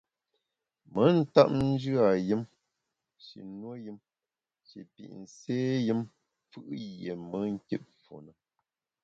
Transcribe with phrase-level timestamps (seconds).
[0.91, 2.41] Me ntap njù a yùm,
[3.25, 3.97] shi nuo yùm,
[4.67, 6.01] shi pit nsé yùm
[6.49, 8.31] fù’ yié me nkit fu ne.